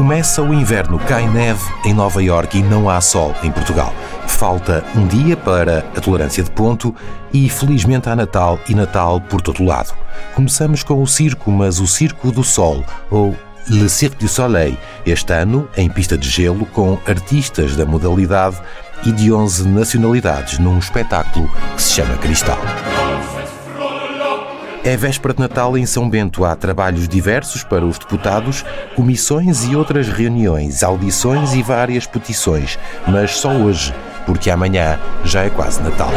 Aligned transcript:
Começa 0.00 0.40
o 0.42 0.54
inverno, 0.54 0.98
cai 0.98 1.28
neve 1.28 1.60
em 1.84 1.92
Nova 1.92 2.22
Iorque 2.22 2.60
e 2.60 2.62
não 2.62 2.88
há 2.88 3.02
sol 3.02 3.34
em 3.42 3.52
Portugal. 3.52 3.92
Falta 4.26 4.82
um 4.96 5.06
dia 5.06 5.36
para 5.36 5.80
a 5.94 6.00
tolerância 6.00 6.42
de 6.42 6.50
ponto 6.50 6.96
e 7.34 7.50
felizmente 7.50 8.08
há 8.08 8.16
Natal 8.16 8.58
e 8.66 8.74
Natal 8.74 9.20
por 9.20 9.42
todo 9.42 9.62
lado. 9.62 9.92
Começamos 10.34 10.82
com 10.82 11.02
o 11.02 11.06
circo, 11.06 11.50
mas 11.50 11.80
o 11.80 11.86
Circo 11.86 12.32
do 12.32 12.42
Sol, 12.42 12.82
ou 13.10 13.36
Le 13.68 13.90
Cirque 13.90 14.24
du 14.24 14.28
Soleil, 14.28 14.74
este 15.04 15.34
ano 15.34 15.68
em 15.76 15.90
pista 15.90 16.16
de 16.16 16.30
gelo 16.30 16.64
com 16.64 16.98
artistas 17.06 17.76
da 17.76 17.84
modalidade 17.84 18.56
e 19.04 19.12
de 19.12 19.30
11 19.30 19.68
nacionalidades 19.68 20.58
num 20.58 20.78
espetáculo 20.78 21.46
que 21.76 21.82
se 21.82 21.96
chama 21.96 22.16
Cristal. 22.16 22.58
É 24.82 24.96
véspera 24.96 25.34
de 25.34 25.40
Natal 25.40 25.76
em 25.76 25.84
São 25.84 26.08
Bento. 26.08 26.42
Há 26.42 26.56
trabalhos 26.56 27.06
diversos 27.06 27.62
para 27.62 27.84
os 27.84 27.98
deputados, 27.98 28.64
comissões 28.96 29.64
e 29.64 29.76
outras 29.76 30.08
reuniões, 30.08 30.82
audições 30.82 31.52
e 31.52 31.62
várias 31.62 32.06
petições. 32.06 32.78
Mas 33.06 33.36
só 33.36 33.50
hoje, 33.50 33.94
porque 34.24 34.50
amanhã 34.50 34.98
já 35.22 35.42
é 35.42 35.50
quase 35.50 35.82
Natal. 35.82 36.10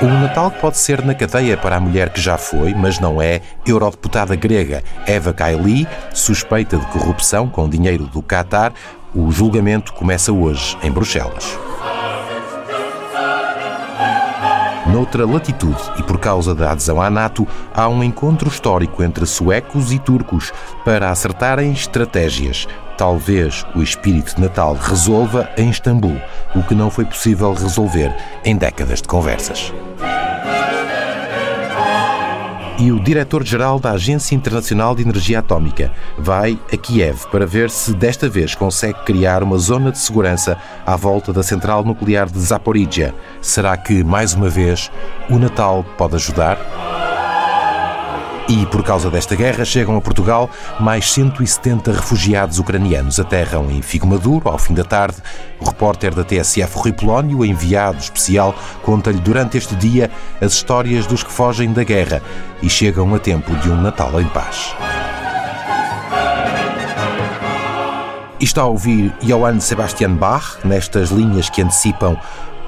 O 0.00 0.06
Natal 0.06 0.50
pode 0.50 0.78
ser 0.78 1.04
na 1.04 1.14
cadeia 1.14 1.56
para 1.58 1.76
a 1.76 1.80
mulher 1.80 2.08
que 2.10 2.20
já 2.20 2.38
foi, 2.38 2.72
mas 2.72 2.98
não 2.98 3.20
é, 3.20 3.42
eurodeputada 3.66 4.34
grega 4.34 4.82
Eva 5.06 5.32
Kaili, 5.34 5.86
suspeita 6.14 6.78
de 6.78 6.86
corrupção 6.86 7.48
com 7.48 7.68
dinheiro 7.68 8.06
do 8.06 8.22
Qatar. 8.22 8.72
O 9.14 9.30
julgamento 9.30 9.92
começa 9.92 10.32
hoje, 10.32 10.78
em 10.82 10.90
Bruxelas. 10.90 11.67
Noutra 14.98 15.24
latitude 15.24 15.80
e 15.96 16.02
por 16.02 16.18
causa 16.18 16.56
da 16.56 16.72
adesão 16.72 17.00
à 17.00 17.08
NATO, 17.08 17.46
há 17.72 17.88
um 17.88 18.02
encontro 18.02 18.48
histórico 18.48 19.00
entre 19.00 19.24
suecos 19.26 19.92
e 19.92 19.98
turcos 20.00 20.52
para 20.84 21.08
acertarem 21.08 21.70
estratégias. 21.70 22.66
Talvez 22.96 23.64
o 23.76 23.80
espírito 23.80 24.34
de 24.34 24.40
Natal 24.40 24.74
resolva 24.74 25.48
em 25.56 25.70
Istambul 25.70 26.20
o 26.52 26.64
que 26.64 26.74
não 26.74 26.90
foi 26.90 27.04
possível 27.04 27.52
resolver 27.52 28.12
em 28.44 28.56
décadas 28.56 29.00
de 29.00 29.06
conversas 29.06 29.72
e 32.78 32.92
o 32.92 33.00
diretor-geral 33.00 33.80
da 33.80 33.92
Agência 33.92 34.34
Internacional 34.34 34.94
de 34.94 35.02
Energia 35.02 35.40
Atómica 35.40 35.92
vai 36.16 36.58
a 36.72 36.76
Kiev 36.76 37.26
para 37.30 37.44
ver 37.44 37.70
se 37.70 37.92
desta 37.92 38.28
vez 38.28 38.54
consegue 38.54 39.02
criar 39.04 39.42
uma 39.42 39.58
zona 39.58 39.90
de 39.90 39.98
segurança 39.98 40.56
à 40.86 40.94
volta 40.94 41.32
da 41.32 41.42
central 41.42 41.84
nuclear 41.84 42.30
de 42.30 42.38
Zaporizhia. 42.38 43.14
Será 43.42 43.76
que, 43.76 44.04
mais 44.04 44.32
uma 44.32 44.48
vez, 44.48 44.90
o 45.28 45.38
Natal 45.38 45.84
pode 45.96 46.14
ajudar? 46.14 46.87
E 48.48 48.64
por 48.64 48.82
causa 48.82 49.10
desta 49.10 49.36
guerra 49.36 49.62
chegam 49.62 49.94
a 49.94 50.00
Portugal 50.00 50.48
mais 50.80 51.12
170 51.12 51.92
refugiados 51.92 52.58
ucranianos. 52.58 53.20
Aterram 53.20 53.70
em 53.70 53.82
Maduro 54.06 54.48
ao 54.48 54.56
fim 54.56 54.72
da 54.72 54.84
tarde. 54.84 55.18
O 55.60 55.66
repórter 55.66 56.14
da 56.14 56.24
TSF 56.24 56.78
Rui 56.78 56.92
Polónio, 56.92 57.44
enviado 57.44 57.98
especial, 57.98 58.54
conta-lhe 58.82 59.18
durante 59.18 59.58
este 59.58 59.76
dia 59.76 60.10
as 60.40 60.54
histórias 60.54 61.06
dos 61.06 61.22
que 61.22 61.30
fogem 61.30 61.74
da 61.74 61.84
guerra 61.84 62.22
e 62.62 62.70
chegam 62.70 63.14
a 63.14 63.18
tempo 63.18 63.54
de 63.56 63.70
um 63.70 63.78
Natal 63.82 64.18
em 64.18 64.26
paz. 64.28 64.74
E 68.40 68.44
está 68.44 68.62
a 68.62 68.66
ouvir 68.66 69.12
Johann 69.20 69.60
Sebastian 69.60 70.14
Bach 70.14 70.64
nestas 70.64 71.10
linhas 71.10 71.50
que 71.50 71.60
antecipam 71.60 72.16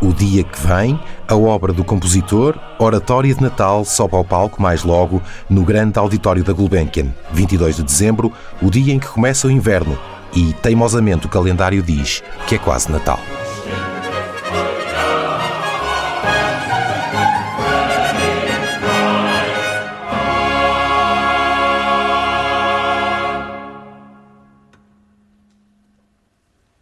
o 0.00 0.12
Dia 0.12 0.44
que 0.44 0.60
Vem, 0.66 0.98
a 1.28 1.36
obra 1.36 1.72
do 1.72 1.84
compositor, 1.84 2.58
Oratória 2.78 3.34
de 3.34 3.42
Natal, 3.42 3.84
sobe 3.84 4.16
ao 4.16 4.24
palco 4.24 4.60
mais 4.60 4.82
logo 4.82 5.22
no 5.48 5.64
grande 5.64 5.98
auditório 5.98 6.44
da 6.44 6.52
Gulbenkian, 6.52 7.14
22 7.32 7.76
de 7.76 7.82
dezembro, 7.82 8.32
o 8.60 8.70
dia 8.70 8.94
em 8.94 8.98
que 8.98 9.08
começa 9.08 9.46
o 9.46 9.50
inverno 9.50 9.98
e, 10.34 10.52
teimosamente, 10.54 11.26
o 11.26 11.30
calendário 11.30 11.82
diz 11.82 12.22
que 12.46 12.56
é 12.56 12.58
quase 12.58 12.90
Natal. 12.90 13.20